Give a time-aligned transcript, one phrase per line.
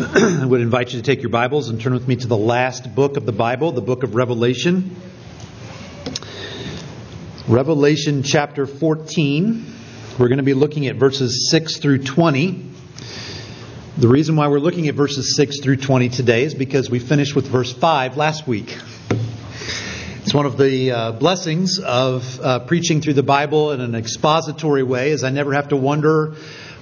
[0.00, 2.94] I would invite you to take your Bibles and turn with me to the last
[2.94, 4.94] book of the Bible, the book of Revelation.
[7.48, 9.74] Revelation chapter 14.
[10.16, 12.64] We're going to be looking at verses 6 through 20.
[13.96, 17.34] The reason why we're looking at verses 6 through 20 today is because we finished
[17.34, 18.78] with verse 5 last week.
[20.22, 24.84] It's one of the uh, blessings of uh, preaching through the Bible in an expository
[24.84, 26.36] way, is I never have to wonder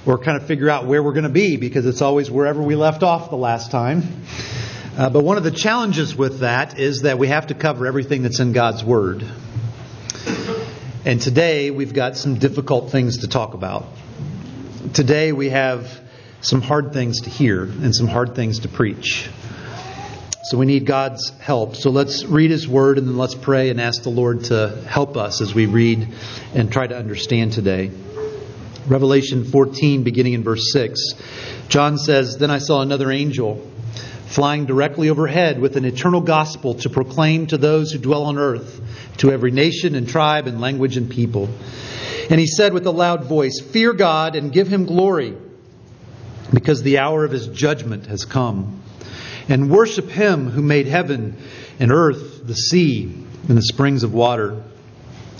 [0.06, 2.76] or kind of figure out where we're going to be because it's always wherever we
[2.76, 4.02] left off the last time.
[4.96, 8.22] Uh, but one of the challenges with that is that we have to cover everything
[8.22, 9.24] that's in God's Word.
[11.04, 13.86] And today we've got some difficult things to talk about.
[14.94, 16.00] Today we have
[16.40, 19.28] some hard things to hear and some hard things to preach.
[20.44, 21.74] So we need God's help.
[21.74, 25.16] So let's read His Word and then let's pray and ask the Lord to help
[25.16, 26.08] us as we read
[26.54, 27.90] and try to understand today.
[28.88, 31.00] Revelation 14, beginning in verse 6.
[31.68, 33.66] John says, Then I saw another angel
[34.26, 38.80] flying directly overhead with an eternal gospel to proclaim to those who dwell on earth,
[39.18, 41.48] to every nation and tribe and language and people.
[42.30, 45.34] And he said with a loud voice, Fear God and give him glory,
[46.52, 48.82] because the hour of his judgment has come.
[49.48, 51.36] And worship him who made heaven
[51.78, 53.04] and earth, the sea,
[53.48, 54.62] and the springs of water.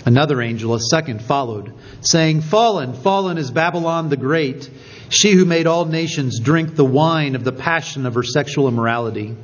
[0.07, 4.69] Another angel, a second, followed, saying, Fallen, fallen is Babylon the Great,
[5.09, 9.35] she who made all nations drink the wine of the passion of her sexual immorality.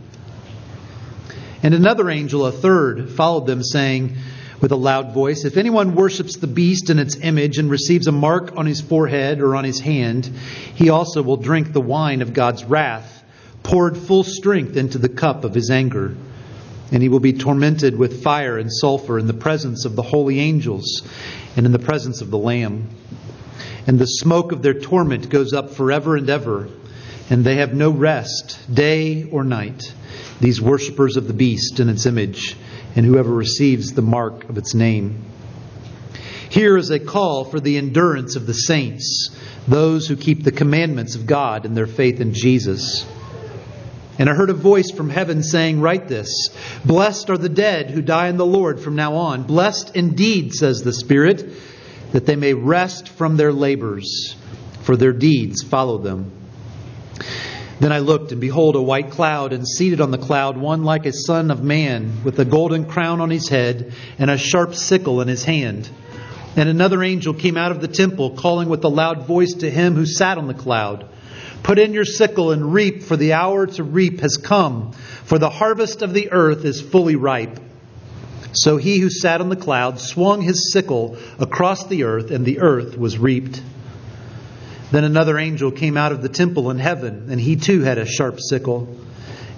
[1.61, 4.15] And another angel, a third, followed them, saying
[4.61, 8.13] with a loud voice, If anyone worships the beast and its image and receives a
[8.13, 10.27] mark on his forehead or on his hand,
[10.75, 13.21] he also will drink the wine of God's wrath,
[13.63, 16.15] poured full strength into the cup of his anger
[16.93, 20.39] and he will be tormented with fire and sulfur in the presence of the holy
[20.39, 21.01] angels
[21.57, 22.87] and in the presence of the Lamb.
[23.87, 26.69] And the smoke of their torment goes up forever and ever,
[27.31, 29.91] and they have no rest, day or night,
[30.39, 32.55] these worshippers of the beast and its image,
[32.95, 35.25] and whoever receives the mark of its name.
[36.49, 39.35] Here is a call for the endurance of the saints,
[39.67, 43.03] those who keep the commandments of God and their faith in Jesus.
[44.19, 46.49] And I heard a voice from heaven saying, Write this
[46.85, 49.43] Blessed are the dead who die in the Lord from now on.
[49.43, 51.43] Blessed indeed, says the Spirit,
[52.11, 54.35] that they may rest from their labors,
[54.81, 56.31] for their deeds follow them.
[57.79, 61.07] Then I looked, and behold, a white cloud, and seated on the cloud, one like
[61.07, 65.21] a son of man, with a golden crown on his head, and a sharp sickle
[65.21, 65.89] in his hand.
[66.55, 69.95] And another angel came out of the temple, calling with a loud voice to him
[69.95, 71.09] who sat on the cloud.
[71.63, 74.91] Put in your sickle and reap, for the hour to reap has come,
[75.23, 77.57] for the harvest of the earth is fully ripe.
[78.51, 82.59] So he who sat on the cloud swung his sickle across the earth, and the
[82.59, 83.61] earth was reaped.
[84.91, 88.05] Then another angel came out of the temple in heaven, and he too had a
[88.05, 88.95] sharp sickle.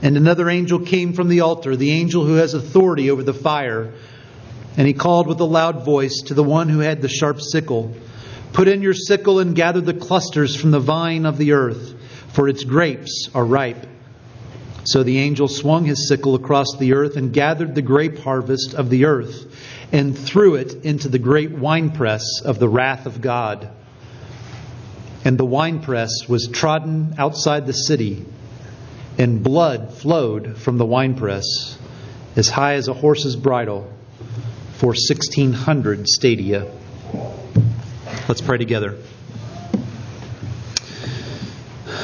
[0.04, 3.94] And another angel came from the altar, the angel who has authority over the fire.
[4.78, 7.96] And he called with a loud voice to the one who had the sharp sickle
[8.56, 11.95] Put in your sickle and gather the clusters from the vine of the earth
[12.35, 13.88] for its grapes are ripe.
[14.84, 18.90] So the angel swung his sickle across the earth and gathered the grape harvest of
[18.90, 19.46] the earth
[19.91, 23.69] and threw it into the great winepress of the wrath of God.
[25.23, 28.25] And the winepress was trodden outside the city,
[29.17, 31.79] and blood flowed from the winepress
[32.35, 33.91] as high as a horse's bridle
[34.73, 36.72] for 1,600 stadia.
[38.28, 39.00] Let's pray together.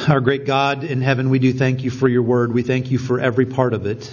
[0.08, 2.52] Our great God in heaven, we do thank you for your word.
[2.52, 4.12] We thank you for every part of it.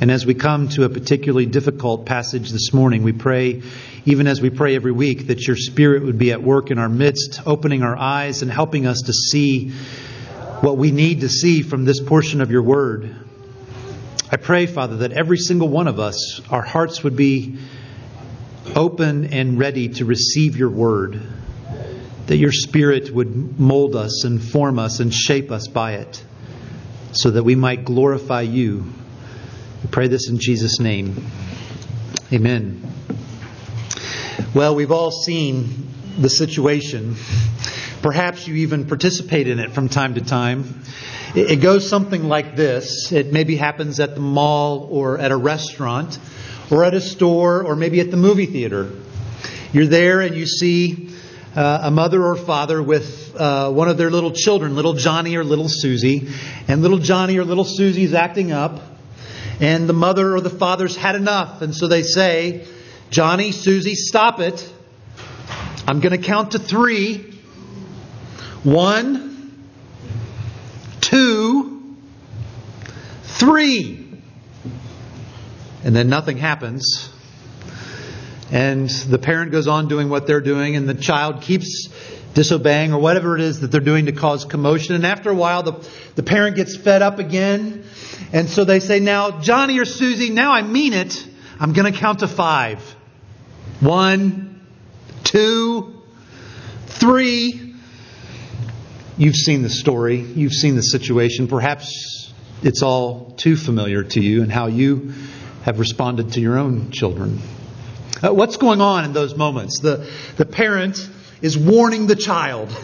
[0.00, 3.60] And as we come to a particularly difficult passage this morning, we pray,
[4.06, 6.88] even as we pray every week, that your Spirit would be at work in our
[6.88, 9.68] midst, opening our eyes and helping us to see
[10.62, 13.14] what we need to see from this portion of your word.
[14.32, 17.58] I pray, Father, that every single one of us, our hearts would be
[18.74, 21.20] open and ready to receive your word
[22.28, 26.22] that your Spirit would mold us and form us and shape us by it
[27.12, 28.84] so that we might glorify you.
[29.82, 31.26] We pray this in Jesus' name.
[32.30, 32.86] Amen.
[34.54, 35.88] Well, we've all seen
[36.18, 37.16] the situation.
[38.02, 40.82] Perhaps you even participate in it from time to time.
[41.34, 43.10] It goes something like this.
[43.10, 46.18] It maybe happens at the mall or at a restaurant
[46.70, 48.92] or at a store or maybe at the movie theater.
[49.72, 51.07] You're there and you see
[51.58, 55.42] uh, a mother or father with uh, one of their little children, little Johnny or
[55.42, 56.28] little Susie,
[56.68, 58.80] and little Johnny or little Susie's acting up,
[59.58, 62.64] and the mother or the father's had enough, and so they say,
[63.10, 64.72] Johnny, Susie, stop it.
[65.84, 67.16] I'm going to count to three.
[68.62, 69.66] One,
[71.00, 71.96] two,
[73.24, 74.06] three.
[75.82, 77.10] And then nothing happens.
[78.50, 81.88] And the parent goes on doing what they're doing, and the child keeps
[82.34, 84.94] disobeying or whatever it is that they're doing to cause commotion.
[84.94, 87.84] And after a while, the, the parent gets fed up again.
[88.32, 91.26] And so they say, Now, Johnny or Susie, now I mean it.
[91.60, 92.80] I'm going to count to five.
[93.80, 94.60] One,
[95.24, 96.02] two,
[96.86, 97.74] three.
[99.16, 101.48] You've seen the story, you've seen the situation.
[101.48, 105.12] Perhaps it's all too familiar to you and how you
[105.62, 107.40] have responded to your own children.
[108.22, 109.80] Uh, what's going on in those moments?
[109.80, 111.08] The, the parent
[111.40, 112.76] is warning the child.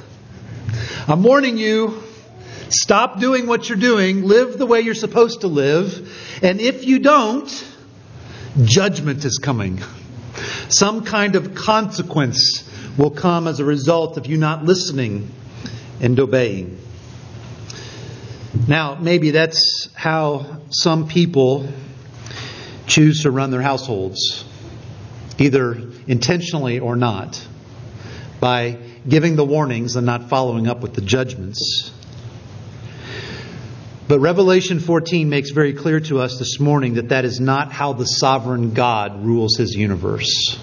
[1.09, 2.03] I'm warning you,
[2.69, 7.01] stop doing what you're doing, live the way you're supposed to live, and if you
[7.01, 7.67] don't,
[8.63, 9.81] judgment is coming.
[10.69, 15.31] Some kind of consequence will come as a result of you not listening
[16.01, 16.79] and obeying.
[18.69, 21.69] Now, maybe that's how some people
[22.87, 24.44] choose to run their households,
[25.39, 27.47] either intentionally or not,
[28.41, 28.79] by
[29.09, 31.93] giving the warnings and not following up with the judgments.
[34.07, 37.95] But Revelation 14 makes very clear to us this morning that that is not how
[37.95, 40.59] the sovereign God rules his universe.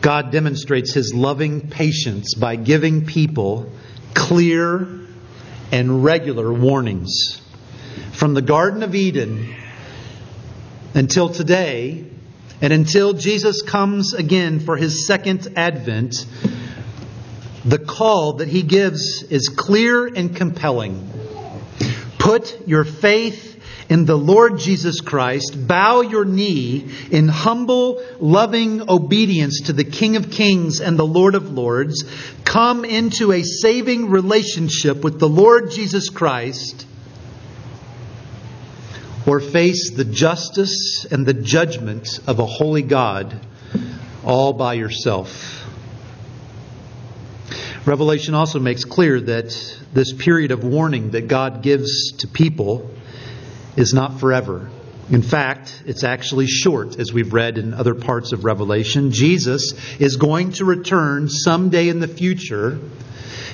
[0.00, 3.70] God demonstrates his loving patience by giving people
[4.14, 4.88] clear
[5.70, 7.40] and regular warnings.
[8.12, 9.54] From the Garden of Eden
[10.94, 12.04] until today,
[12.60, 16.26] and until Jesus comes again for his second advent,
[17.64, 21.10] the call that he gives is clear and compelling.
[22.18, 23.54] Put your faith
[23.88, 25.66] in the Lord Jesus Christ.
[25.66, 31.34] Bow your knee in humble, loving obedience to the King of Kings and the Lord
[31.34, 32.04] of Lords.
[32.44, 36.86] Come into a saving relationship with the Lord Jesus Christ.
[39.26, 43.40] Or face the justice and the judgment of a holy God
[44.24, 45.62] all by yourself.
[47.86, 52.90] Revelation also makes clear that this period of warning that God gives to people
[53.76, 54.70] is not forever.
[55.10, 59.10] In fact, it's actually short, as we've read in other parts of Revelation.
[59.10, 62.78] Jesus is going to return someday in the future,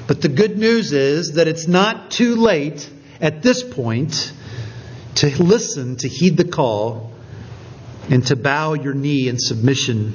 [0.06, 2.88] but the good news is that it's not too late
[3.20, 4.32] at this point
[5.16, 7.12] to listen, to heed the call,
[8.08, 10.14] and to bow your knee in submission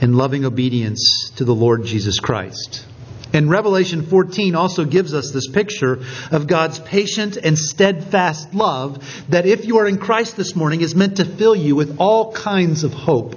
[0.00, 2.86] in loving obedience to the Lord Jesus Christ.
[3.32, 6.00] And Revelation 14 also gives us this picture
[6.30, 10.94] of God's patient and steadfast love that, if you are in Christ this morning, is
[10.94, 13.36] meant to fill you with all kinds of hope.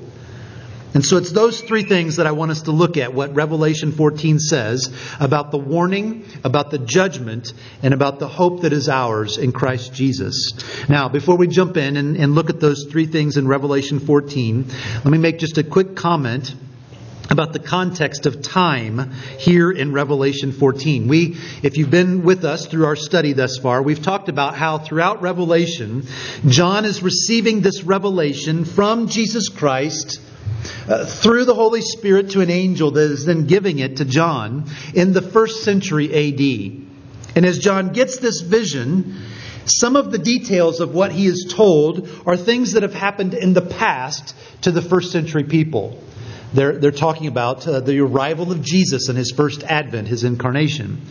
[0.95, 3.91] And so it's those three things that I want us to look at what Revelation
[3.91, 4.89] 14 says
[5.19, 7.51] about the warning, about the judgment,
[7.83, 10.53] and about the hope that is ours in Christ Jesus.
[10.87, 14.67] Now, before we jump in and, and look at those three things in Revelation 14,
[15.03, 16.55] let me make just a quick comment
[17.29, 21.09] about the context of time here in Revelation 14.
[21.09, 24.77] We, if you've been with us through our study thus far, we've talked about how
[24.77, 26.07] throughout Revelation,
[26.47, 30.21] John is receiving this revelation from Jesus Christ
[30.87, 34.69] uh, through the Holy Spirit to an angel that is then giving it to John
[34.93, 36.85] in the first century AD.
[37.35, 39.21] And as John gets this vision,
[39.65, 43.53] some of the details of what he is told are things that have happened in
[43.53, 46.01] the past to the first century people.
[46.53, 51.01] They're, they're talking about uh, the arrival of Jesus and his first advent, his incarnation.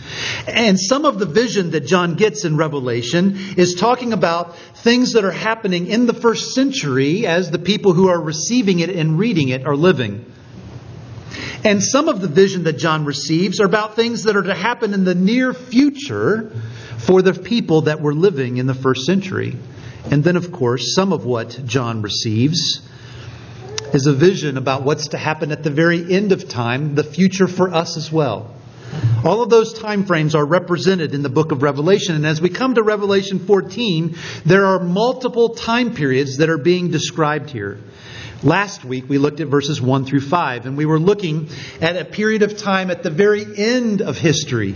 [0.47, 5.25] And some of the vision that John gets in Revelation is talking about things that
[5.25, 9.49] are happening in the first century as the people who are receiving it and reading
[9.49, 10.33] it are living.
[11.64, 14.93] And some of the vision that John receives are about things that are to happen
[14.93, 16.53] in the near future
[16.99, 19.57] for the people that were living in the first century.
[20.11, 22.87] And then, of course, some of what John receives
[23.95, 27.47] is a vision about what's to happen at the very end of time, the future
[27.47, 28.53] for us as well.
[29.25, 32.15] All of those time frames are represented in the book of Revelation.
[32.15, 36.91] And as we come to Revelation 14, there are multiple time periods that are being
[36.91, 37.79] described here.
[38.43, 41.49] Last week we looked at verses 1 through 5, and we were looking
[41.81, 44.75] at a period of time at the very end of history.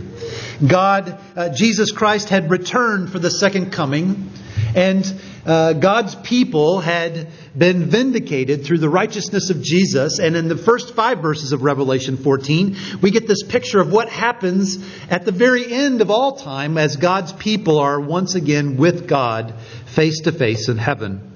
[0.67, 4.31] God, uh, Jesus Christ, had returned for the second coming,
[4.75, 5.05] and
[5.49, 10.19] uh, God's people had been vindicated through the righteousness of Jesus.
[10.19, 14.11] And in the first five verses of Revelation 14, we get this picture of what
[14.11, 14.79] happens
[15.09, 19.55] at the very end of all time as God's people are once again with God
[19.87, 21.33] face to face in heaven.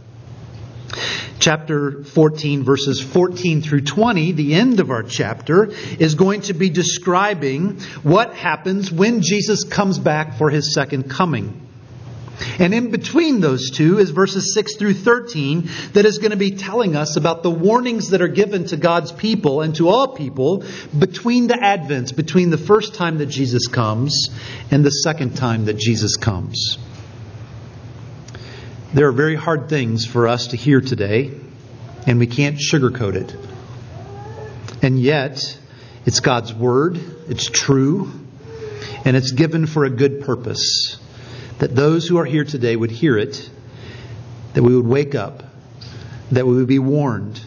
[1.38, 6.69] Chapter 14, verses 14 through 20, the end of our chapter, is going to be
[6.69, 11.72] describing what happens when Jesus comes back for his second coming.
[12.59, 16.53] And in between those two is verses 6 through 13 that is going to be
[16.53, 20.65] telling us about the warnings that are given to God's people and to all people
[20.97, 24.29] between the advents, between the first time that Jesus comes
[24.71, 26.79] and the second time that Jesus comes.
[28.95, 31.31] There are very hard things for us to hear today,
[32.07, 33.37] and we can't sugarcoat it.
[34.83, 35.59] And yet,
[36.05, 36.99] it's God's Word,
[37.29, 38.11] it's true,
[39.05, 40.99] and it's given for a good purpose
[41.62, 43.49] that those who are here today would hear it,
[44.54, 45.45] that we would wake up,
[46.33, 47.40] that we would be warned,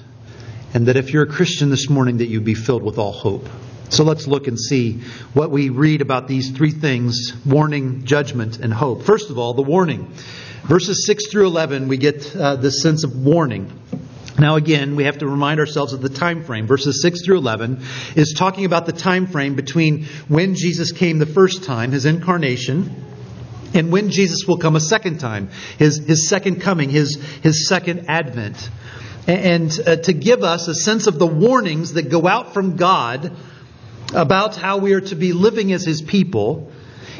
[0.73, 3.49] and that if you're a Christian this morning, that you'd be filled with all hope.
[3.89, 5.01] So let's look and see
[5.33, 9.03] what we read about these three things warning, judgment, and hope.
[9.03, 10.13] First of all, the warning.
[10.63, 13.69] Verses 6 through 11, we get uh, this sense of warning.
[14.39, 16.67] Now again, we have to remind ourselves of the time frame.
[16.67, 17.83] Verses 6 through 11
[18.15, 23.03] is talking about the time frame between when Jesus came the first time, his incarnation,
[23.75, 28.05] and when Jesus will come a second time, his, his second coming, his, his second
[28.07, 28.69] advent.
[29.27, 33.35] And uh, to give us a sense of the warnings that go out from God
[34.13, 36.71] about how we are to be living as his people,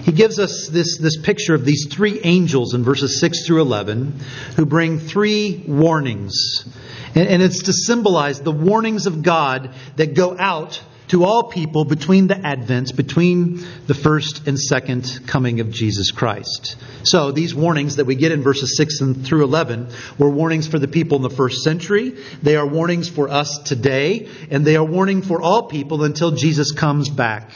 [0.03, 4.19] he gives us this, this picture of these three angels in verses 6 through 11
[4.55, 6.63] who bring three warnings.
[7.15, 11.85] And, and it's to symbolize the warnings of God that go out to all people
[11.85, 16.75] between the advents, between the first and second coming of Jesus Christ.
[17.03, 20.79] So these warnings that we get in verses 6 and through 11 were warnings for
[20.79, 22.17] the people in the first century.
[22.41, 26.71] They are warnings for us today, and they are warning for all people until Jesus
[26.71, 27.51] comes back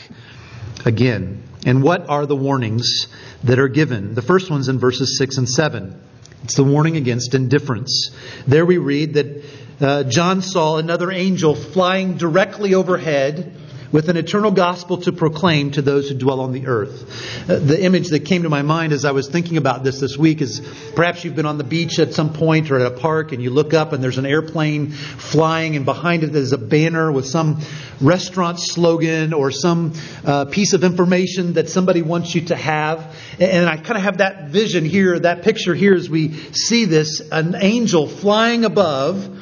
[0.86, 1.44] again.
[1.66, 3.08] And what are the warnings
[3.44, 4.14] that are given?
[4.14, 6.02] The first one's in verses 6 and 7.
[6.44, 8.12] It's the warning against indifference.
[8.48, 9.39] There we read that
[9.82, 13.56] uh, John saw another angel flying directly overhead
[13.92, 17.50] with an eternal gospel to proclaim to those who dwell on the earth.
[17.50, 20.18] Uh, the image that came to my mind as I was thinking about this this
[20.18, 20.62] week is
[20.96, 23.50] perhaps you've been on the beach at some point or at a park and you
[23.50, 27.62] look up and there's an airplane flying and behind it there's a banner with some
[28.00, 29.94] restaurant slogan or some
[30.24, 33.16] uh, piece of information that somebody wants you to have.
[33.40, 37.22] And I kind of have that vision here, that picture here as we see this
[37.32, 39.38] an angel flying above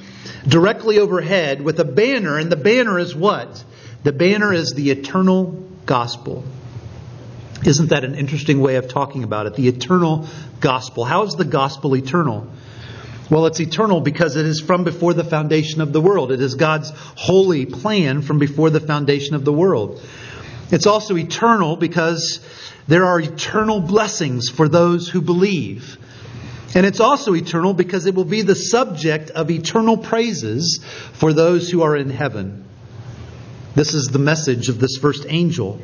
[0.48, 3.64] directly overhead with a banner, and the banner is what?
[4.04, 6.44] The banner is the eternal gospel.
[7.66, 9.56] Isn't that an interesting way of talking about it?
[9.56, 10.28] The eternal
[10.60, 11.06] gospel.
[11.06, 12.48] How is the gospel eternal?
[13.30, 16.32] Well, it's eternal because it is from before the foundation of the world.
[16.32, 20.02] It is God's holy plan from before the foundation of the world.
[20.72, 22.40] It's also eternal because
[22.88, 25.98] there are eternal blessings for those who believe.
[26.76, 30.84] And it's also eternal because it will be the subject of eternal praises
[31.14, 32.66] for those who are in heaven.
[33.76, 35.80] This is the message of this first angel.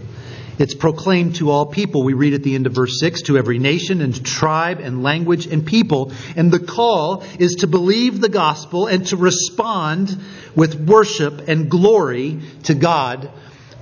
[0.60, 2.04] It's proclaimed to all people.
[2.04, 5.48] We read at the end of verse 6 to every nation and tribe and language
[5.48, 6.12] and people.
[6.36, 10.16] And the call is to believe the gospel and to respond
[10.56, 13.32] with worship and glory to God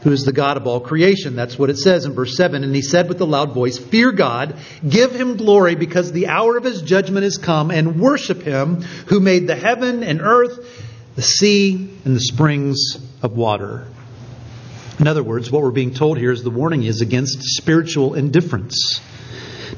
[0.02, 1.36] who is the God of all creation.
[1.36, 2.64] That's what it says in verse 7.
[2.64, 6.58] And he said with a loud voice, Fear God, give him glory, because the hour
[6.58, 10.60] of his judgment is come, and worship him who made the heaven and earth,
[11.16, 13.88] the sea, and the springs of water.
[15.00, 19.02] In other words, what we're being told here is the warning is against spiritual indifference.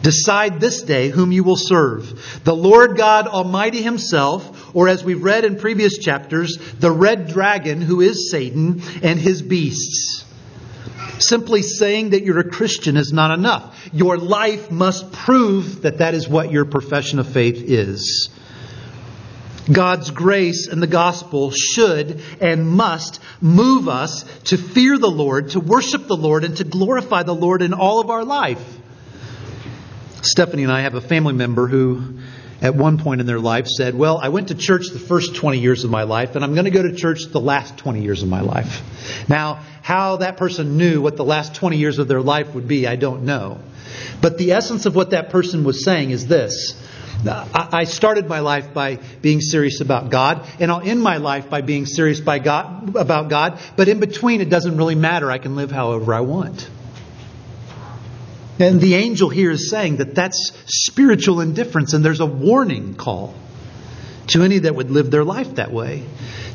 [0.02, 5.24] Decide this day whom you will serve the Lord God Almighty Himself, or as we've
[5.24, 10.26] read in previous chapters, the red dragon who is Satan and his beasts.
[11.20, 13.90] Simply saying that you're a Christian is not enough.
[13.94, 18.30] Your life must prove that that is what your profession of faith is.
[19.72, 25.60] God's grace and the gospel should and must move us to fear the Lord, to
[25.60, 28.62] worship the Lord, and to glorify the Lord in all of our life.
[30.22, 32.16] Stephanie and I have a family member who,
[32.64, 35.60] at one point in their life, said, Well, I went to church the first 20
[35.60, 38.24] years of my life, and I'm going to go to church the last 20 years
[38.24, 38.82] of my life.
[39.30, 42.88] Now, how that person knew what the last 20 years of their life would be,
[42.88, 43.60] I don't know.
[44.22, 46.82] But the essence of what that person was saying is this.
[47.26, 51.62] I started my life by being serious about God, and I'll end my life by
[51.62, 55.32] being serious by God, about God, but in between it doesn't really matter.
[55.32, 56.70] I can live however I want.
[58.60, 63.34] And the angel here is saying that that's spiritual indifference, and there's a warning call
[64.28, 66.04] to any that would live their life that way.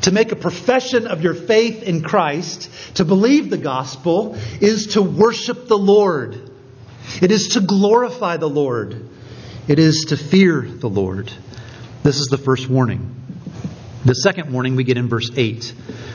[0.03, 5.01] To make a profession of your faith in Christ, to believe the gospel, is to
[5.01, 6.49] worship the Lord.
[7.21, 9.09] It is to glorify the Lord.
[9.67, 11.31] It is to fear the Lord.
[12.03, 13.15] This is the first warning.
[14.05, 15.73] The second warning we get in verse 8.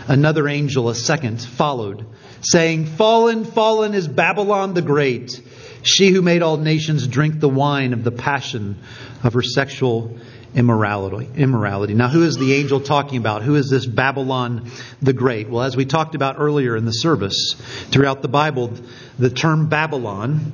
[0.09, 2.07] Another angel, a second, followed
[2.45, 5.41] saying, Fallen, fallen is Babylon the Great,
[5.87, 8.76] she who made all nations drink the wine of the passion
[9.23, 10.19] of her sexual
[10.55, 11.29] immorality.
[11.37, 11.95] immorality.
[11.95, 13.43] Now, who is the angel talking about?
[13.43, 14.71] Who is this Babylon
[15.03, 15.49] the Great?
[15.49, 17.55] Well, as we talked about earlier in the service,
[17.91, 18.73] throughout the Bible,
[19.19, 20.53] the term Babylon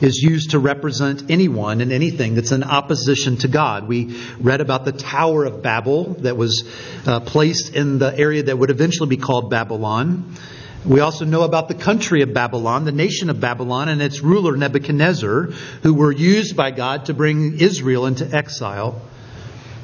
[0.00, 3.88] is used to represent anyone and anything that's in opposition to God.
[3.88, 6.64] We read about the Tower of Babel that was
[7.06, 10.36] uh, placed in the area that would eventually be called Babylon.
[10.84, 14.56] We also know about the country of Babylon, the nation of Babylon, and its ruler
[14.56, 15.50] Nebuchadnezzar,
[15.82, 19.02] who were used by God to bring Israel into exile.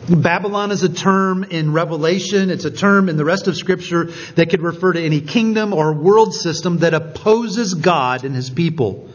[0.09, 2.51] Babylon is a term in Revelation.
[2.51, 4.05] It's a term in the rest of Scripture
[4.37, 9.11] that could refer to any kingdom or world system that opposes God and his people.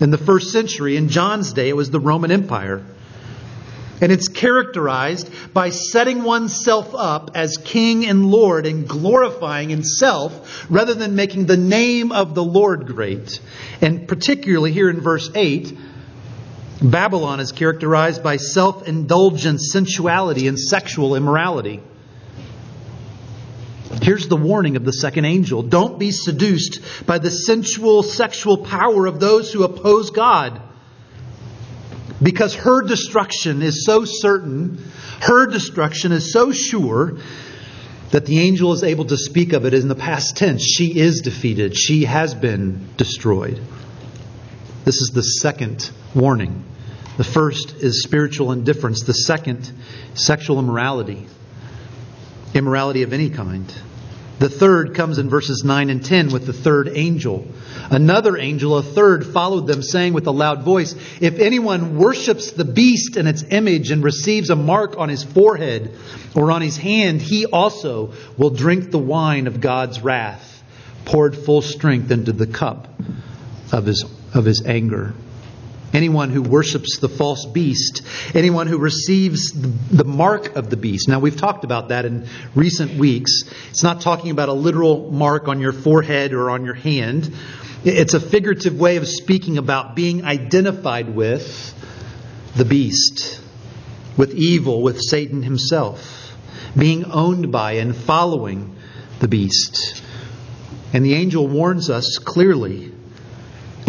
[0.00, 2.84] In the first century, in John's day, it was the Roman Empire.
[4.00, 10.94] And it's characterized by setting oneself up as king and Lord and glorifying himself rather
[10.94, 13.40] than making the name of the Lord great.
[13.80, 15.78] And particularly here in verse 8,
[16.82, 21.80] Babylon is characterized by self indulgence, sensuality, and sexual immorality.
[24.02, 29.06] Here's the warning of the second angel don't be seduced by the sensual, sexual power
[29.06, 30.60] of those who oppose God.
[32.24, 34.78] Because her destruction is so certain,
[35.20, 37.18] her destruction is so sure,
[38.10, 40.62] that the angel is able to speak of it in the past tense.
[40.62, 43.60] She is defeated, she has been destroyed.
[44.84, 46.64] This is the second warning.
[47.16, 49.70] The first is spiritual indifference, the second,
[50.14, 51.26] sexual immorality,
[52.54, 53.72] immorality of any kind.
[54.38, 57.46] The third comes in verses 9 and 10 with the third angel.
[57.90, 62.64] Another angel, a third, followed them, saying with a loud voice, If anyone worships the
[62.64, 65.96] beast and its image and receives a mark on his forehead
[66.34, 70.62] or on his hand, he also will drink the wine of God's wrath,
[71.04, 72.88] poured full strength into the cup
[73.72, 75.14] of his, of his anger
[75.94, 78.02] anyone who worships the false beast,
[78.34, 81.08] anyone who receives the, mark of the beast.
[81.08, 83.44] Now, we've talked about that in recent weeks.
[83.70, 87.32] It's not talking about a literal mark on your forehead or on your hand,
[87.84, 91.74] it's a figurative way of speaking about being identified with
[92.56, 93.40] the beast,
[94.16, 96.34] with evil, with Satan himself,
[96.74, 98.74] being owned by and following
[99.20, 100.02] the beast.
[100.94, 102.93] And the angel warns us clearly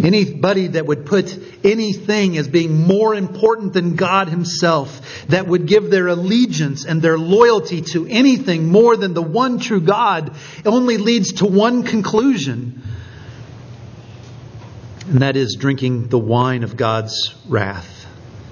[0.04, 5.90] Anybody that would put anything as being more important than God Himself, that would give
[5.90, 11.34] their allegiance and their loyalty to anything more than the one true God, only leads
[11.34, 12.82] to one conclusion.
[15.08, 18.06] And that is drinking the wine of God's wrath.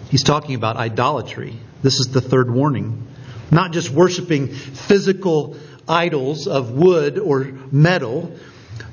[0.09, 1.57] He's talking about idolatry.
[1.81, 3.07] This is the third warning.
[3.51, 8.35] Not just worshiping physical idols of wood or metal,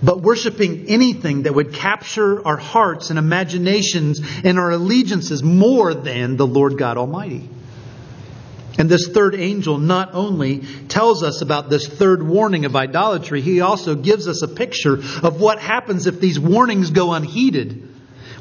[0.03, 6.37] but worshiping anything that would capture our hearts and imaginations and our allegiances more than
[6.37, 7.49] the Lord God Almighty.
[8.79, 13.61] And this third angel not only tells us about this third warning of idolatry, he
[13.61, 17.89] also gives us a picture of what happens if these warnings go unheeded.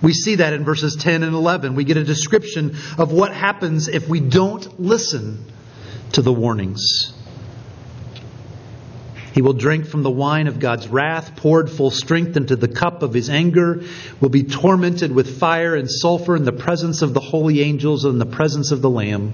[0.02, 1.76] We see that in verses 10 and 11.
[1.76, 5.44] We get a description of what happens if we don't listen
[6.14, 7.12] to the warnings.
[9.40, 13.04] He will drink from the wine of God's wrath, poured full strength into the cup
[13.04, 13.84] of his anger,
[14.20, 18.16] will be tormented with fire and sulfur in the presence of the holy angels and
[18.16, 19.32] in the presence of the Lamb.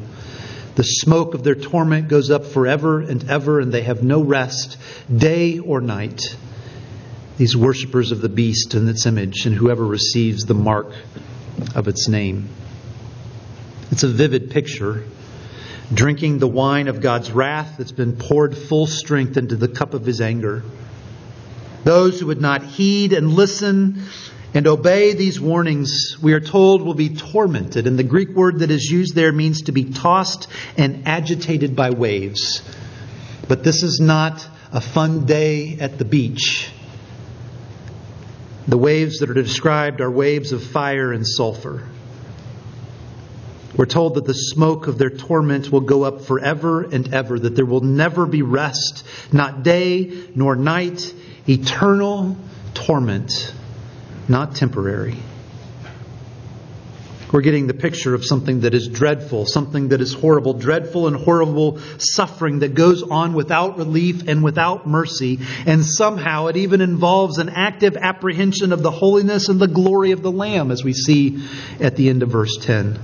[0.75, 4.77] The smoke of their torment goes up forever and ever, and they have no rest,
[5.11, 6.21] day or night.
[7.37, 10.93] These worshippers of the beast and its image, and whoever receives the mark
[11.73, 12.49] of its name.
[13.89, 15.03] It's a vivid picture
[15.93, 20.05] drinking the wine of God's wrath that's been poured full strength into the cup of
[20.05, 20.63] his anger.
[21.83, 24.03] Those who would not heed and listen
[24.55, 27.87] and obey these warnings, we are told, will be tormented.
[27.87, 31.89] And the Greek word that is used there means to be tossed and agitated by
[31.89, 32.61] waves.
[33.47, 36.71] But this is not a fun day at the beach.
[38.67, 41.87] The waves that are described are waves of fire and sulfur.
[43.77, 47.55] We're told that the smoke of their torment will go up forever and ever, that
[47.55, 51.13] there will never be rest, not day nor night,
[51.47, 52.37] eternal
[52.73, 53.53] torment,
[54.29, 55.17] not temporary.
[57.31, 61.17] We're getting the picture of something that is dreadful, something that is horrible, dreadful and
[61.17, 65.39] horrible suffering that goes on without relief and without mercy.
[65.65, 70.21] And somehow it even involves an active apprehension of the holiness and the glory of
[70.21, 71.43] the Lamb, as we see
[71.81, 72.99] at the end of verse 10.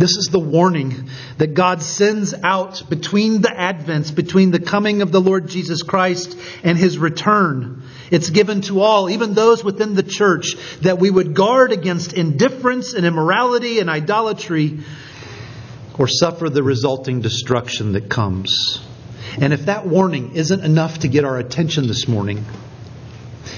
[0.00, 5.12] This is the warning that God sends out between the advents, between the coming of
[5.12, 7.82] the Lord Jesus Christ and his return.
[8.10, 12.94] It's given to all, even those within the church, that we would guard against indifference
[12.94, 14.78] and immorality and idolatry
[15.98, 18.80] or suffer the resulting destruction that comes.
[19.38, 22.46] And if that warning isn't enough to get our attention this morning,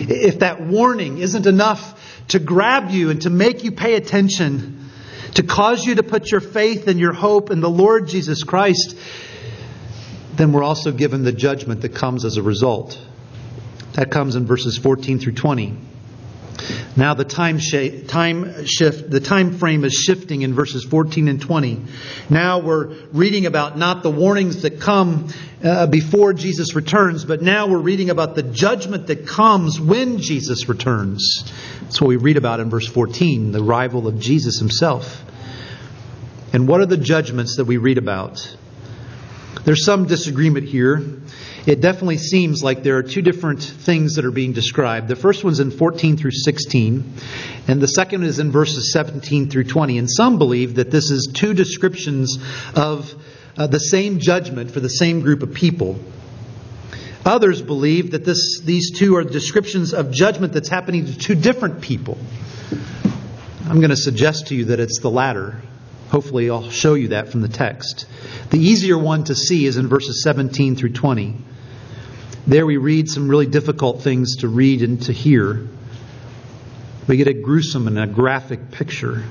[0.01, 4.82] if that warning isn't enough to grab you and to make you pay attention,
[5.35, 8.97] to cause you to put your faith and your hope in the Lord Jesus Christ,
[10.35, 12.99] then we're also given the judgment that comes as a result.
[13.95, 15.77] That comes in verses 14 through 20.
[16.97, 21.41] Now the time, sh- time shift, the time frame is shifting in verses 14 and
[21.41, 21.83] 20.
[22.31, 25.29] Now we're reading about not the warnings that come
[25.65, 30.69] uh, before Jesus returns, but now we're reading about the judgment that comes when Jesus
[30.69, 31.45] returns.
[31.83, 35.25] That's what we read about in verse 14, the arrival of Jesus himself.
[36.53, 38.57] And what are the judgments that we read about?
[39.65, 41.03] There's some disagreement here.
[41.65, 45.07] It definitely seems like there are two different things that are being described.
[45.07, 47.15] The first one's in 14 through 16,
[47.69, 49.99] and the second is in verses 17 through 20.
[49.99, 52.39] And some believe that this is two descriptions
[52.75, 53.15] of
[53.57, 56.01] uh, the same judgment for the same group of people.
[57.25, 61.81] Others believe that this, these two are descriptions of judgment that's happening to two different
[61.81, 62.19] people.
[63.69, 65.63] I'm going to suggest to you that it's the latter.
[66.09, 68.07] Hopefully, I'll show you that from the text.
[68.51, 71.37] The easier one to see is in verses 17 through 20.
[72.47, 75.69] There we read some really difficult things to read and to hear.
[77.07, 79.23] We get a gruesome and a graphic picture.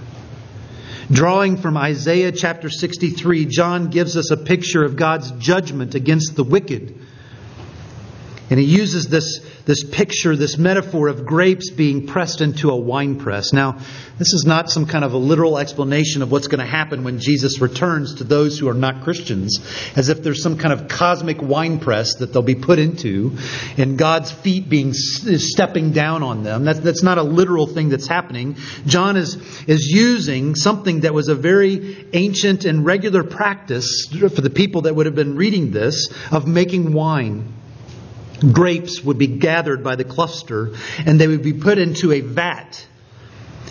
[1.12, 6.46] Drawing from Isaiah chapter 63, John gives us a picture of God's judgment against the
[6.46, 6.98] wicked
[8.52, 13.18] and he uses this, this picture, this metaphor of grapes being pressed into a wine
[13.18, 13.54] press.
[13.54, 13.80] Now,
[14.20, 17.20] this is not some kind of a literal explanation of what's going to happen when
[17.20, 19.60] Jesus returns to those who are not Christians,
[19.96, 23.38] as if there's some kind of cosmic wine press that they'll be put into,
[23.78, 26.66] and God's feet being stepping down on them.
[26.66, 28.58] That's, that's not a literal thing that's happening.
[28.86, 29.36] John is,
[29.66, 34.94] is using something that was a very ancient and regular practice for the people that
[34.94, 37.54] would have been reading this of making wine
[38.42, 40.74] grapes would be gathered by the cluster
[41.06, 42.88] and they would be put into a vat.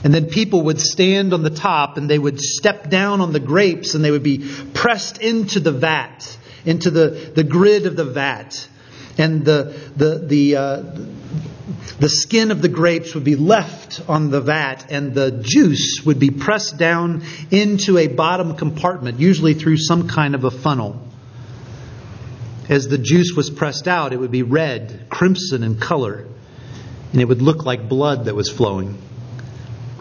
[0.03, 3.41] And then people would stand on the top and they would step down on the
[3.41, 4.39] grapes and they would be
[4.73, 8.69] pressed into the vat, into the, the grid of the vat.
[9.19, 10.83] And the, the, the, uh,
[11.99, 16.19] the skin of the grapes would be left on the vat and the juice would
[16.19, 21.10] be pressed down into a bottom compartment, usually through some kind of a funnel
[22.71, 26.25] as the juice was pressed out, it would be red, crimson in color,
[27.13, 28.97] and it would look like blood that was flowing.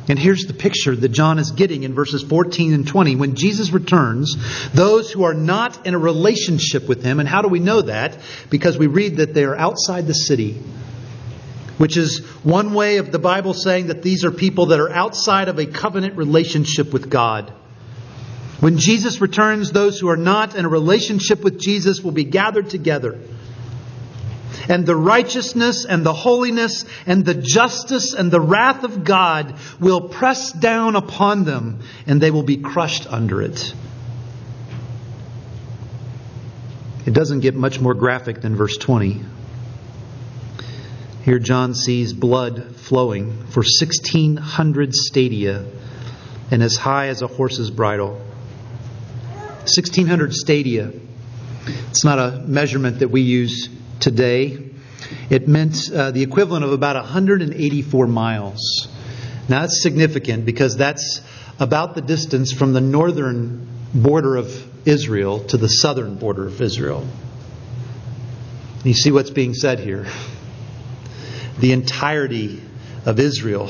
[0.08, 3.15] And here's the picture that John is getting in verses 14 and 20.
[3.15, 4.36] When Jesus returns,
[4.71, 8.17] those who are not in a relationship with him, and how do we know that?
[8.51, 10.53] Because we read that they are outside the city,
[11.77, 15.47] which is one way of the Bible saying that these are people that are outside
[15.47, 17.51] of a covenant relationship with God.
[18.60, 22.69] When Jesus returns, those who are not in a relationship with Jesus will be gathered
[22.69, 23.17] together.
[24.67, 30.10] And the righteousness and the holiness and the justice and the wrath of God will
[30.10, 33.74] press down upon them, and they will be crushed under it.
[37.06, 39.22] It doesn't get much more graphic than verse 20.
[41.24, 45.65] Here, John sees blood flowing for 1,600 stadia
[46.52, 48.22] and as high as a horse's bridle.
[49.67, 50.91] 1,600 stadia.
[51.89, 53.69] It's not a measurement that we use
[54.00, 54.72] today.
[55.30, 58.88] It meant uh, the equivalent of about 184 miles.
[59.48, 61.22] Now, that's significant because that's
[61.60, 67.08] about the distance from the northern border of Israel to the southern border of Israel.
[68.84, 70.08] You see what's being said here.
[71.60, 72.62] The entirety
[73.06, 73.69] of Israel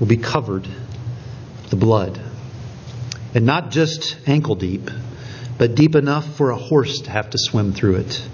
[0.00, 2.20] will be covered with the blood.
[3.34, 4.90] And not just ankle deep,
[5.58, 8.28] but deep enough for a horse to have to swim through it.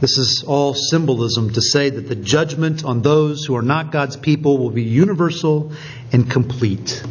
[0.00, 4.16] This is all symbolism to say that the judgment on those who are not God's
[4.16, 5.72] people will be universal
[6.12, 7.02] and complete.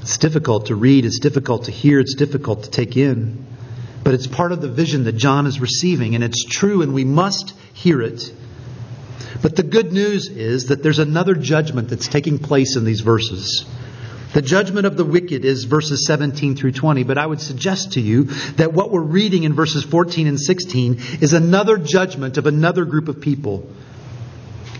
[0.00, 3.46] It's difficult to read, it's difficult to hear, it's difficult to take in.
[4.02, 7.04] But it's part of the vision that John is receiving, and it's true, and we
[7.04, 8.32] must hear it.
[9.42, 13.64] But the good news is that there's another judgment that's taking place in these verses.
[14.32, 18.00] The judgment of the wicked is verses 17 through 20, but I would suggest to
[18.00, 18.24] you
[18.56, 23.08] that what we're reading in verses 14 and 16 is another judgment of another group
[23.08, 23.68] of people.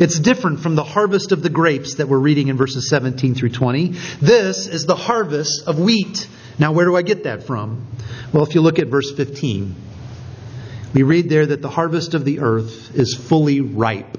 [0.00, 3.50] It's different from the harvest of the grapes that we're reading in verses 17 through
[3.50, 3.88] 20.
[4.20, 6.26] This is the harvest of wheat.
[6.58, 7.86] Now, where do I get that from?
[8.32, 9.74] Well, if you look at verse 15,
[10.94, 14.18] we read there that the harvest of the earth is fully ripe.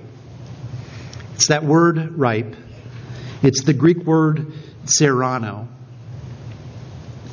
[1.36, 2.56] It's that word ripe.
[3.42, 4.54] It's the Greek word
[4.86, 5.68] serrano.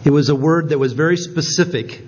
[0.04, 2.02] It was a word that was very specific,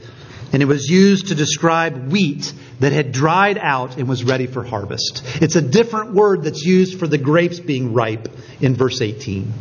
[0.53, 4.65] and it was used to describe wheat that had dried out and was ready for
[4.65, 5.23] harvest.
[5.43, 8.29] It's a different word that's used for the grapes being ripe
[8.61, 9.53] in verse 18.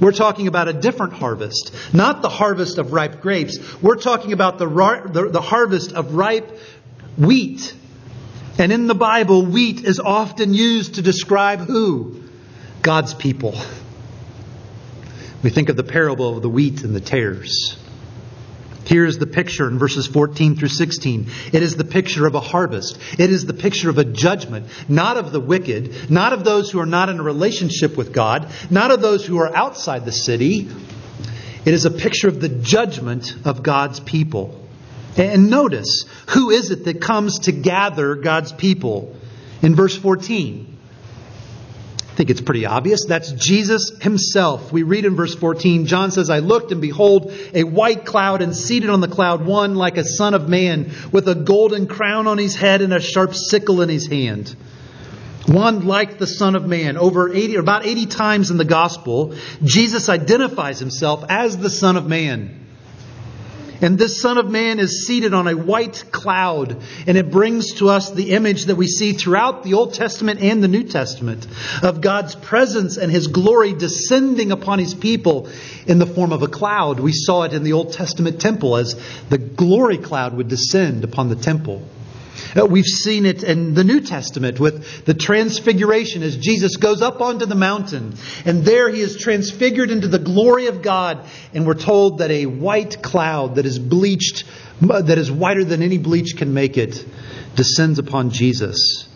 [0.00, 3.58] We're talking about a different harvest, not the harvest of ripe grapes.
[3.80, 6.58] We're talking about the, the, the harvest of ripe
[7.16, 7.74] wheat.
[8.58, 12.22] And in the Bible, wheat is often used to describe who?
[12.82, 13.54] God's people.
[15.44, 17.76] We think of the parable of the wheat and the tares.
[18.86, 21.26] Here's the picture in verses 14 through 16.
[21.52, 22.98] It is the picture of a harvest.
[23.18, 26.80] It is the picture of a judgment, not of the wicked, not of those who
[26.80, 30.66] are not in a relationship with God, not of those who are outside the city.
[31.66, 34.66] It is a picture of the judgment of God's people.
[35.18, 39.14] And notice, who is it that comes to gather God's people?
[39.60, 40.73] In verse 14,
[42.14, 43.06] I think it's pretty obvious.
[43.06, 44.72] That's Jesus himself.
[44.72, 48.54] We read in verse 14, John says, I looked and behold a white cloud and
[48.54, 52.38] seated on the cloud one like a son of man with a golden crown on
[52.38, 54.54] his head and a sharp sickle in his hand.
[55.48, 56.98] One like the son of man.
[56.98, 61.96] Over 80, or about 80 times in the gospel, Jesus identifies himself as the son
[61.96, 62.63] of man.
[63.84, 67.90] And this Son of Man is seated on a white cloud, and it brings to
[67.90, 71.46] us the image that we see throughout the Old Testament and the New Testament
[71.82, 75.50] of God's presence and His glory descending upon His people
[75.86, 76.98] in the form of a cloud.
[76.98, 81.28] We saw it in the Old Testament temple as the glory cloud would descend upon
[81.28, 81.86] the temple.
[82.56, 87.20] Uh, we've seen it in the New Testament with the transfiguration as Jesus goes up
[87.20, 88.14] onto the mountain.
[88.44, 91.26] And there he is transfigured into the glory of God.
[91.52, 94.44] And we're told that a white cloud that is bleached,
[94.80, 97.04] that is whiter than any bleach can make it,
[97.56, 99.08] descends upon Jesus.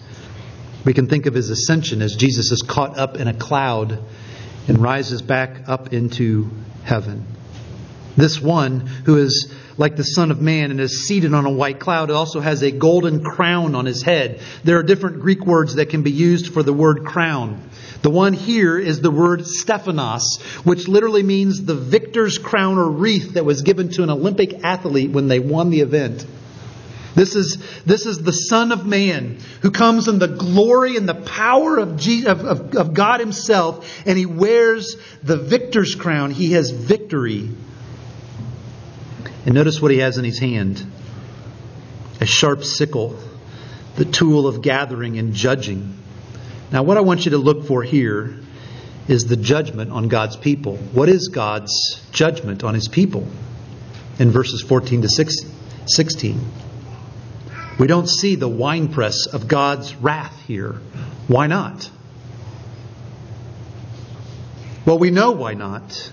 [0.84, 3.98] We can think of his ascension as Jesus is caught up in a cloud
[4.68, 6.50] and rises back up into
[6.84, 7.26] heaven.
[8.16, 11.78] This one who is like the Son of Man and is seated on a white
[11.78, 12.10] cloud.
[12.10, 14.40] It also has a golden crown on his head.
[14.64, 17.62] There are different Greek words that can be used for the word crown.
[18.02, 23.34] The one here is the word Stephanos, which literally means the victor's crown or wreath
[23.34, 26.26] that was given to an Olympic athlete when they won the event.
[27.14, 31.14] This is, this is the Son of Man who comes in the glory and the
[31.14, 36.30] power of, of, of, of God Himself, and He wears the victor's crown.
[36.30, 37.48] He has victory
[39.48, 40.84] and notice what he has in his hand
[42.20, 43.18] a sharp sickle,
[43.96, 45.96] the tool of gathering and judging.
[46.70, 48.40] Now, what I want you to look for here
[49.08, 50.76] is the judgment on God's people.
[50.76, 51.72] What is God's
[52.12, 53.26] judgment on his people?
[54.18, 56.40] In verses 14 to 16.
[57.78, 60.72] We don't see the winepress of God's wrath here.
[61.26, 61.90] Why not?
[64.84, 66.12] Well, we know why not.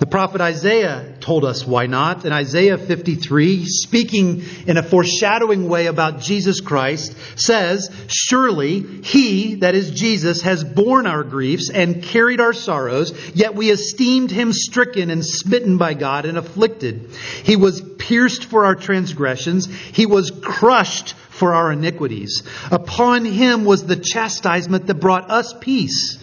[0.00, 2.24] The prophet Isaiah told us why not.
[2.24, 9.74] In Isaiah 53, speaking in a foreshadowing way about Jesus Christ, says, Surely he, that
[9.74, 15.10] is Jesus, has borne our griefs and carried our sorrows, yet we esteemed him stricken
[15.10, 17.10] and smitten by God and afflicted.
[17.42, 22.42] He was pierced for our transgressions, he was crushed for our iniquities.
[22.70, 26.18] Upon him was the chastisement that brought us peace.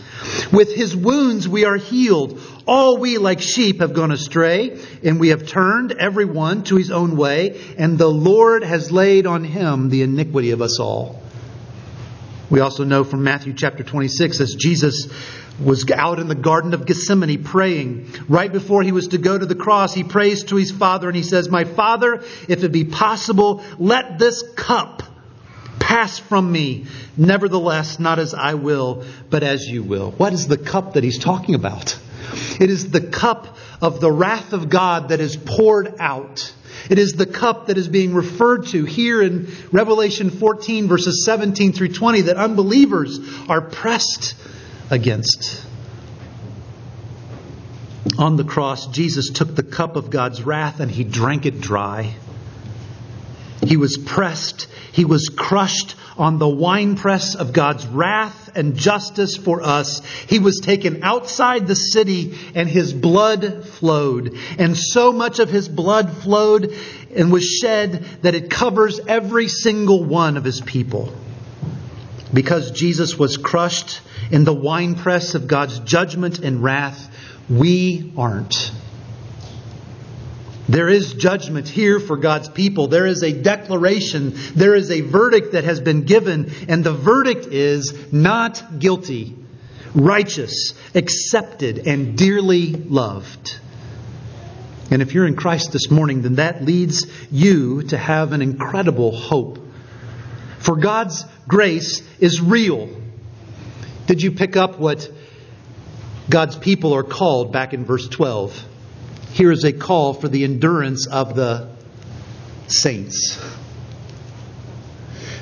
[0.52, 2.42] With his wounds we are healed.
[2.68, 6.92] All we like sheep have gone astray, and we have turned every one to his
[6.92, 11.22] own way, and the Lord has laid on him the iniquity of us all.
[12.50, 15.08] We also know from Matthew chapter 26 as Jesus
[15.64, 18.12] was out in the Garden of Gethsemane praying.
[18.28, 21.16] Right before he was to go to the cross, he prays to his Father and
[21.16, 25.04] he says, My Father, if it be possible, let this cup
[25.80, 26.86] pass from me.
[27.16, 30.12] Nevertheless, not as I will, but as you will.
[30.12, 31.98] What is the cup that he's talking about?
[32.60, 36.54] It is the cup of the wrath of God that is poured out.
[36.90, 41.74] It is the cup that is being referred to here in Revelation 14, verses 17
[41.74, 44.36] through 20, that unbelievers are pressed
[44.90, 45.64] against.
[48.18, 52.16] On the cross, Jesus took the cup of God's wrath and he drank it dry.
[53.66, 59.62] He was pressed, he was crushed on the winepress of God's wrath and justice for
[59.62, 60.04] us.
[60.28, 64.36] He was taken outside the city and his blood flowed.
[64.58, 66.74] And so much of his blood flowed
[67.16, 71.14] and was shed that it covers every single one of his people.
[72.34, 74.02] Because Jesus was crushed
[74.32, 77.10] in the winepress of God's judgment and wrath,
[77.50, 78.72] we aren't.
[80.70, 82.88] There is judgment here for God's people.
[82.88, 84.34] There is a declaration.
[84.54, 89.36] There is a verdict that has been given, and the verdict is not guilty,
[89.96, 93.60] righteous, accepted, and dearly loved.
[94.92, 99.16] And if you're in Christ this morning, then that leads you to have an incredible
[99.16, 99.60] hope.
[100.60, 102.90] For God's grace is real.
[104.06, 105.10] Did you pick up what
[106.30, 108.66] God's people are called back in verse 12?
[109.32, 111.70] Here is a call for the endurance of the
[112.68, 113.40] saints.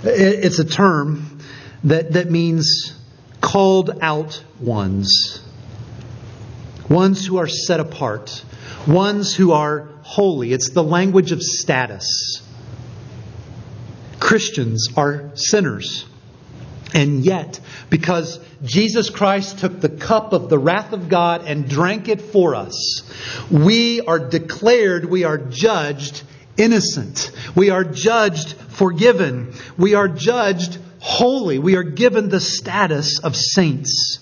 [0.03, 1.39] It's a term
[1.83, 2.93] that, that means
[3.41, 5.41] called out ones,
[6.89, 8.43] ones who are set apart,
[8.87, 10.51] ones who are holy.
[10.53, 12.41] It's the language of status.
[14.19, 16.05] Christians are sinners.
[16.93, 22.07] And yet, because Jesus Christ took the cup of the wrath of God and drank
[22.07, 23.03] it for us,
[23.51, 26.23] we are declared, we are judged
[26.57, 27.31] innocent.
[27.55, 29.53] We are judged forgiven.
[29.77, 31.59] We are judged holy.
[31.59, 34.19] We are given the status of saints.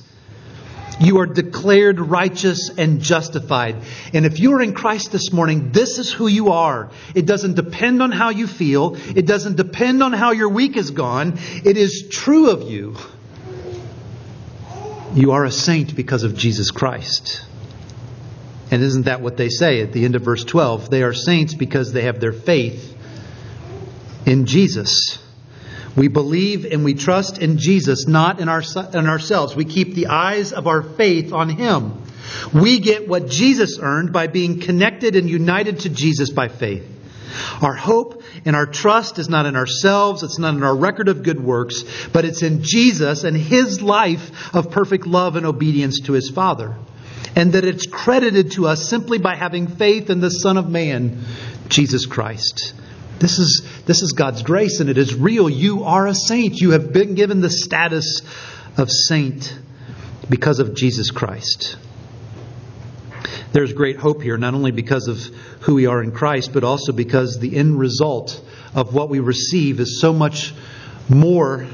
[1.03, 3.75] You are declared righteous and justified.
[4.13, 6.91] And if you are in Christ this morning, this is who you are.
[7.13, 8.95] It doesn't depend on how you feel.
[8.95, 11.39] It doesn't depend on how your week has gone.
[11.65, 12.95] It is true of you.
[15.13, 17.45] You are a saint because of Jesus Christ.
[18.71, 20.89] And isn't that what they say at the end of verse 12?
[20.89, 22.95] They are saints because they have their faith
[24.25, 25.19] in Jesus.
[25.95, 29.55] We believe and we trust in Jesus, not in, our, in ourselves.
[29.55, 32.01] We keep the eyes of our faith on Him.
[32.53, 36.89] We get what Jesus earned by being connected and united to Jesus by faith.
[37.61, 41.23] Our hope and our trust is not in ourselves, it's not in our record of
[41.23, 46.13] good works, but it's in Jesus and His life of perfect love and obedience to
[46.13, 46.75] His Father.
[47.35, 51.23] And that it's credited to us simply by having faith in the Son of Man,
[51.67, 52.73] Jesus Christ.
[53.19, 55.49] This is, this is God's grace and it is real.
[55.49, 56.59] You are a saint.
[56.59, 58.21] You have been given the status
[58.77, 59.57] of saint
[60.29, 61.77] because of Jesus Christ.
[63.51, 65.19] There's great hope here, not only because of
[65.61, 69.79] who we are in Christ, but also because the end result of what we receive
[69.79, 70.53] is so much
[71.07, 71.67] more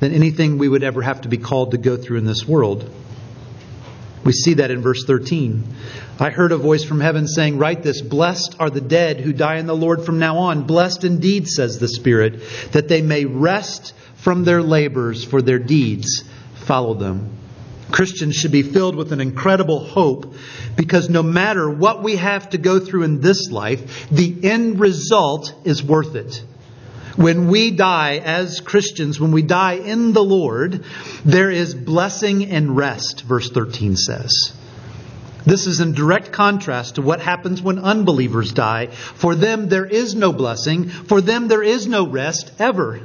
[0.00, 2.88] than anything we would ever have to be called to go through in this world.
[4.24, 5.64] We see that in verse 13.
[6.18, 9.56] I heard a voice from heaven saying, Write this Blessed are the dead who die
[9.56, 10.66] in the Lord from now on.
[10.66, 16.24] Blessed indeed, says the Spirit, that they may rest from their labors, for their deeds
[16.54, 17.36] follow them.
[17.90, 20.34] Christians should be filled with an incredible hope
[20.76, 25.54] because no matter what we have to go through in this life, the end result
[25.64, 26.44] is worth it.
[27.16, 30.84] When we die as Christians, when we die in the Lord,
[31.24, 34.52] there is blessing and rest, verse 13 says.
[35.46, 38.86] This is in direct contrast to what happens when unbelievers die.
[38.86, 40.88] For them, there is no blessing.
[40.88, 43.00] For them, there is no rest ever.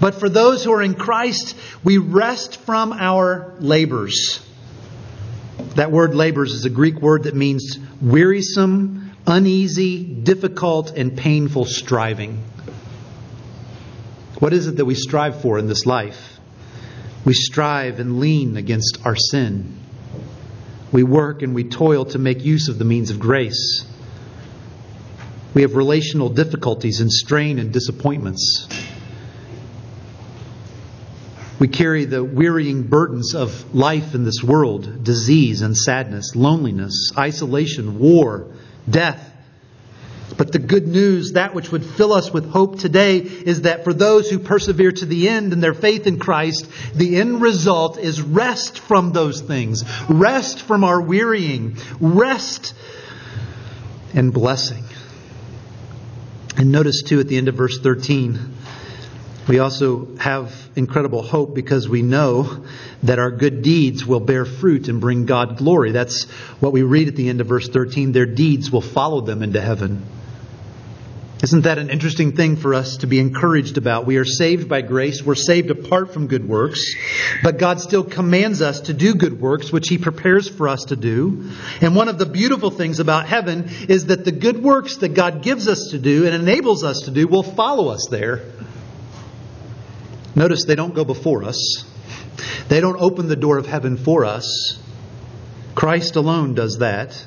[0.00, 4.40] But for those who are in Christ, we rest from our labors.
[5.76, 12.42] That word labors is a Greek word that means wearisome, uneasy, difficult, and painful striving.
[14.42, 16.40] What is it that we strive for in this life?
[17.24, 19.78] We strive and lean against our sin.
[20.90, 23.86] We work and we toil to make use of the means of grace.
[25.54, 28.66] We have relational difficulties and strain and disappointments.
[31.60, 38.00] We carry the wearying burdens of life in this world disease and sadness, loneliness, isolation,
[38.00, 38.48] war,
[38.90, 39.31] death.
[40.42, 43.94] But the good news, that which would fill us with hope today, is that for
[43.94, 48.20] those who persevere to the end in their faith in Christ, the end result is
[48.20, 52.74] rest from those things, rest from our wearying, rest
[54.14, 54.82] and blessing.
[56.56, 58.40] And notice too at the end of verse 13,
[59.46, 62.64] we also have incredible hope because we know
[63.04, 65.92] that our good deeds will bear fruit and bring God glory.
[65.92, 66.24] That's
[66.58, 68.10] what we read at the end of verse 13.
[68.10, 70.04] Their deeds will follow them into heaven.
[71.42, 74.06] Isn't that an interesting thing for us to be encouraged about?
[74.06, 75.24] We are saved by grace.
[75.24, 76.94] We're saved apart from good works.
[77.42, 80.96] But God still commands us to do good works, which He prepares for us to
[80.96, 81.50] do.
[81.80, 85.42] And one of the beautiful things about heaven is that the good works that God
[85.42, 88.42] gives us to do and enables us to do will follow us there.
[90.36, 91.84] Notice they don't go before us.
[92.68, 94.80] They don't open the door of heaven for us.
[95.74, 97.26] Christ alone does that.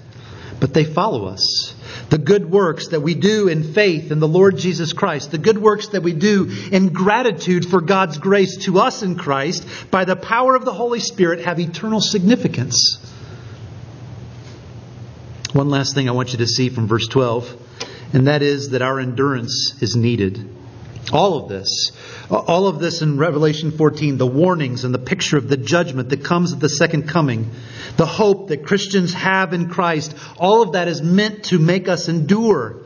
[0.61, 1.74] But they follow us.
[2.09, 5.57] The good works that we do in faith in the Lord Jesus Christ, the good
[5.57, 10.15] works that we do in gratitude for God's grace to us in Christ by the
[10.15, 12.97] power of the Holy Spirit have eternal significance.
[15.53, 17.55] One last thing I want you to see from verse 12,
[18.13, 20.49] and that is that our endurance is needed.
[21.13, 21.91] All of this,
[22.29, 26.23] all of this in Revelation 14, the warnings and the picture of the judgment that
[26.23, 27.51] comes at the second coming,
[27.97, 32.09] the hope that Christians have in Christ, all of that is meant to make us
[32.09, 32.81] endure,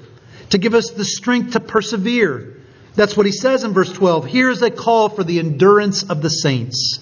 [0.50, 2.58] to give us the strength to persevere.
[2.96, 4.26] That's what he says in verse 12.
[4.26, 7.00] Here's a call for the endurance of the saints.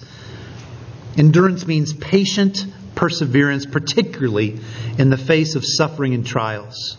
[1.16, 2.64] Endurance means patient
[2.94, 4.60] perseverance, particularly
[4.98, 6.96] in the face of suffering and trials.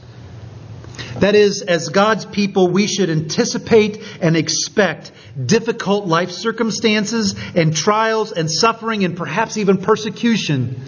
[1.19, 5.11] That is, as God's people, we should anticipate and expect
[5.43, 10.81] difficult life circumstances and trials and suffering and perhaps even persecution.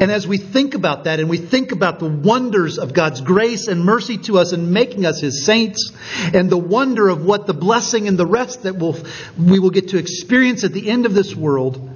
[0.00, 3.68] And as we think about that and we think about the wonders of God's grace
[3.68, 5.92] and mercy to us in making us His saints
[6.32, 8.96] and the wonder of what the blessing and the rest that we'll,
[9.38, 11.90] we will get to experience at the end of this world,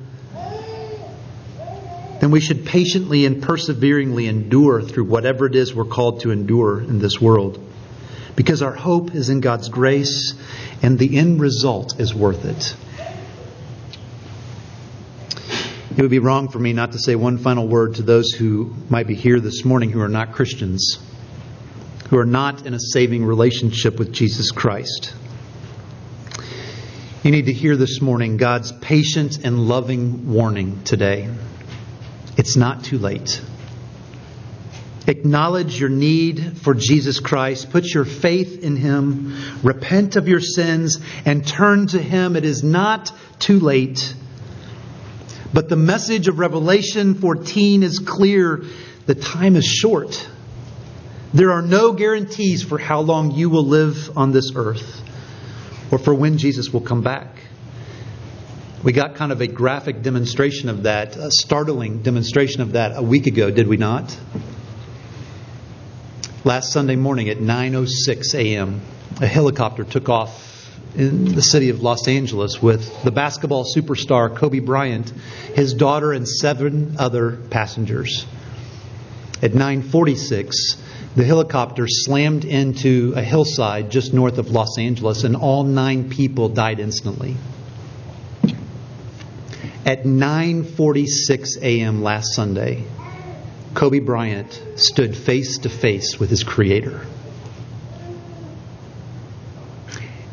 [2.25, 6.81] then we should patiently and perseveringly endure through whatever it is we're called to endure
[6.81, 7.61] in this world.
[8.35, 10.33] Because our hope is in God's grace
[10.83, 12.77] and the end result is worth it.
[15.95, 18.75] It would be wrong for me not to say one final word to those who
[18.89, 20.99] might be here this morning who are not Christians,
[22.09, 25.13] who are not in a saving relationship with Jesus Christ.
[27.23, 31.29] You need to hear this morning God's patient and loving warning today.
[32.37, 33.41] It's not too late.
[35.07, 37.71] Acknowledge your need for Jesus Christ.
[37.71, 39.37] Put your faith in Him.
[39.63, 42.37] Repent of your sins and turn to Him.
[42.37, 44.15] It is not too late.
[45.53, 48.65] But the message of Revelation 14 is clear.
[49.07, 50.29] The time is short.
[51.35, 55.03] There are no guarantees for how long you will live on this earth
[55.91, 57.37] or for when Jesus will come back.
[58.85, 63.03] We got kind of a graphic demonstration of that, a startling demonstration of that a
[63.03, 64.15] week ago, did we not?
[66.45, 68.83] Last Sunday morning at 9:06 a.m.,
[69.23, 74.59] a helicopter took off in the city of Los Angeles with the basketball superstar Kobe
[74.59, 75.11] Bryant,
[75.55, 78.27] his daughter and seven other passengers.
[79.41, 80.77] At 9:46,
[81.17, 86.51] the helicopter slammed into a hillside just north of Los Angeles and all 9 people
[86.51, 87.37] died instantly.
[89.87, 92.03] At 9:46 a.m.
[92.03, 92.85] last Sunday,
[93.75, 97.07] Kobe Bryant stood face to face with his creator.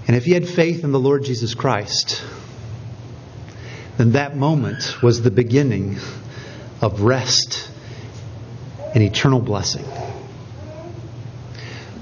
[0.08, 2.24] And if he had faith in the Lord Jesus Christ,
[3.98, 5.98] then that moment was the beginning
[6.82, 7.70] of rest
[8.94, 9.86] and eternal blessing.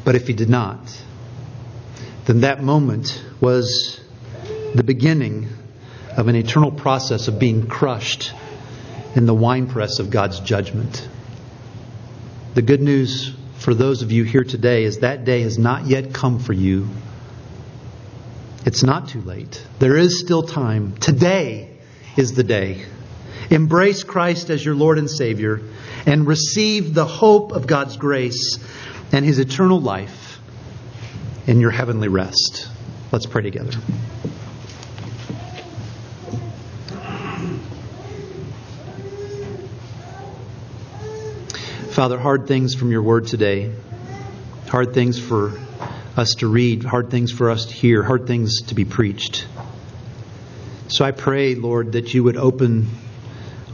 [0.06, 0.80] But if he did not,
[2.26, 4.00] then that moment was
[4.76, 5.50] the beginning
[6.20, 8.34] of an eternal process of being crushed
[9.16, 11.08] in the winepress of God's judgment.
[12.56, 16.14] The good news for those of you here today is that day has not yet
[16.14, 16.90] come for you.
[18.66, 19.66] It's not too late.
[19.80, 20.98] There is still time.
[20.98, 21.70] Today
[22.18, 22.84] is the day.
[23.50, 25.62] Embrace Christ as your Lord and Savior
[26.06, 28.60] and receive the hope of God's grace
[29.14, 30.38] and His eternal life
[31.48, 32.68] in your heavenly rest.
[33.10, 33.72] Let's pray together.
[42.00, 43.74] Father, hard things from your word today,
[44.70, 45.52] hard things for
[46.16, 49.46] us to read, hard things for us to hear, hard things to be preached.
[50.88, 52.88] So I pray, Lord, that you would open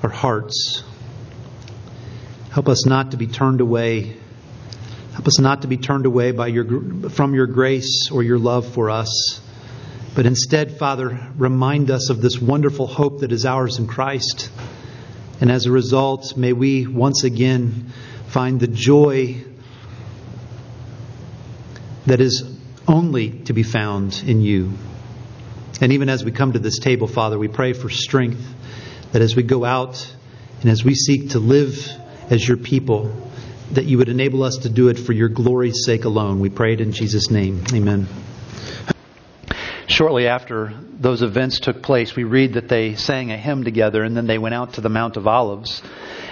[0.02, 0.84] our hearts.
[2.50, 4.18] Help us not to be turned away.
[5.12, 8.66] Help us not to be turned away by your, from your grace or your love
[8.74, 9.40] for us.
[10.16, 14.50] But instead, Father, remind us of this wonderful hope that is ours in Christ.
[15.42, 17.92] And as a result, may we once again
[18.36, 19.42] find the joy
[22.06, 22.44] that is
[22.86, 24.74] only to be found in you.
[25.80, 28.46] And even as we come to this table, Father, we pray for strength
[29.14, 30.06] that as we go out
[30.60, 31.90] and as we seek to live
[32.30, 33.16] as your people,
[33.72, 36.42] that you would enable us to do it for your glory's sake alone.
[36.42, 37.64] We pray it in Jesus' name.
[37.74, 38.06] Amen.
[39.88, 44.18] Shortly after those events took place, we read that they sang a hymn together and
[44.18, 45.82] then they went out to the Mount of Olives.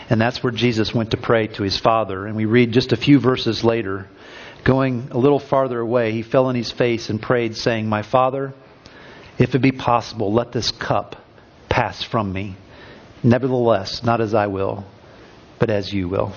[0.09, 2.25] And that's where Jesus went to pray to his Father.
[2.25, 4.07] And we read just a few verses later,
[4.63, 8.53] going a little farther away, he fell on his face and prayed, saying, My Father,
[9.37, 11.15] if it be possible, let this cup
[11.69, 12.55] pass from me.
[13.23, 14.85] Nevertheless, not as I will,
[15.59, 16.33] but as you will.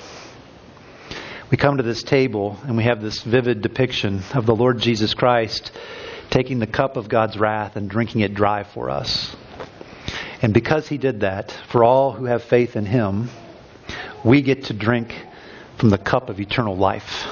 [1.51, 5.15] we come to this table and we have this vivid depiction of the Lord Jesus
[5.15, 5.73] Christ
[6.31, 9.35] taking the cup of God's wrath and drinking it dry for us.
[10.43, 13.31] And because he did that, for all who have faith in him,
[14.25, 15.15] we get to drink
[15.79, 17.27] from the cup of eternal life.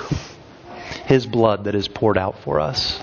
[1.07, 3.01] His blood that is poured out for us.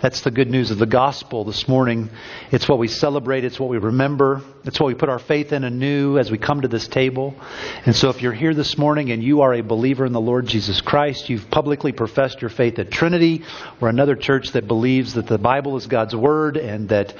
[0.00, 2.10] That's the good news of the gospel this morning.
[2.50, 5.64] It's what we celebrate, it's what we remember, it's what we put our faith in
[5.64, 7.34] anew as we come to this table.
[7.86, 10.46] And so if you're here this morning and you are a believer in the Lord
[10.46, 13.44] Jesus Christ, you've publicly professed your faith at Trinity
[13.80, 17.14] or another church that believes that the Bible is God's Word and that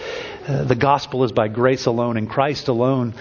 [0.47, 3.15] uh, the gospel is by grace alone and Christ alone,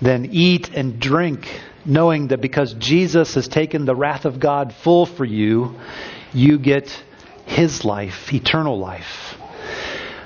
[0.00, 1.48] then eat and drink
[1.88, 5.80] knowing that because Jesus has taken the wrath of God full for you,
[6.34, 7.02] you get
[7.46, 9.36] his life, eternal life.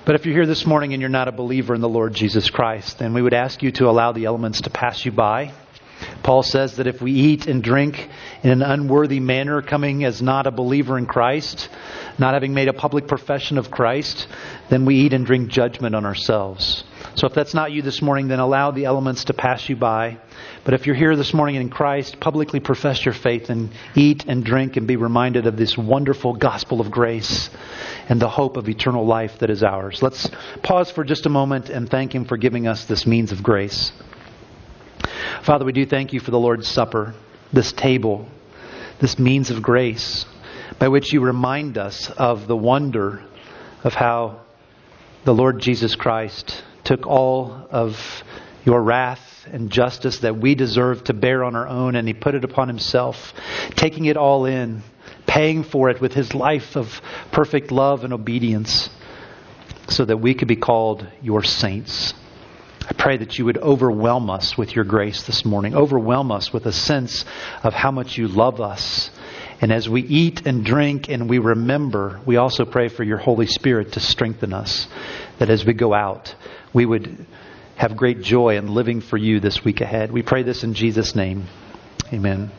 [0.05, 2.51] But if you're here this morning and you're not a believer in the Lord Jesus
[2.51, 5.53] Christ, then we would ask you to allow the elements to pass you by.
[6.25, 8.09] Paul says that if we eat and drink
[8.43, 11.69] in an unworthy manner, coming as not a believer in Christ,
[12.19, 14.27] not having made a public profession of Christ,
[14.69, 16.83] then we eat and drink judgment on ourselves.
[17.15, 20.19] So if that's not you this morning, then allow the elements to pass you by.
[20.65, 24.45] But if you're here this morning in Christ, publicly profess your faith and eat and
[24.45, 27.51] drink and be reminded of this wonderful gospel of grace
[28.09, 30.03] and the hope of eternal life that is ours.
[30.03, 30.31] Let's
[30.63, 33.93] pause for just a moment and thank Him for giving us this means of grace.
[35.43, 37.15] Father, we do thank you for the Lord's Supper,
[37.53, 38.27] this table,
[39.01, 40.25] this means of grace
[40.79, 43.23] by which you remind us of the wonder
[43.85, 44.41] of how
[45.25, 48.24] the Lord Jesus Christ took all of
[48.64, 52.35] your wrath and justice that we deserve to bear on our own, and he put
[52.35, 53.35] it upon himself,
[53.74, 54.83] taking it all in,
[55.26, 57.01] paying for it with his life of
[57.33, 58.89] perfect love and obedience,
[59.89, 62.14] so that we could be called your saints.
[62.89, 66.66] I pray that you would overwhelm us with your grace this morning, overwhelm us with
[66.66, 67.24] a sense
[67.62, 69.11] of how much you love us.
[69.61, 73.47] And as we eat and drink and we remember, we also pray for your Holy
[73.47, 74.89] Spirit to strengthen us,
[75.39, 76.35] that as we go out,
[76.73, 77.27] we would
[77.77, 80.12] have great joy in living for you this week ahead.
[80.12, 81.47] We pray this in Jesus' name.
[82.12, 82.51] Amen.